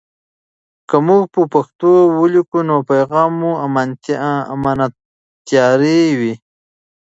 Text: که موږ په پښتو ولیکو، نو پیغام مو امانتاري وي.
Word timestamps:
که 0.89 0.95
موږ 1.05 1.23
په 1.33 1.41
پښتو 1.53 1.91
ولیکو، 2.19 2.59
نو 2.69 2.75
پیغام 2.89 3.31
مو 3.39 3.51
امانتاري 4.55 6.01
وي. 6.19 6.33